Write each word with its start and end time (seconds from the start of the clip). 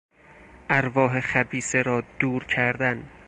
ارواح 0.69 1.19
خبیثه 1.19 1.81
را 1.81 2.03
دور 2.19 2.43
کردن 2.43 3.09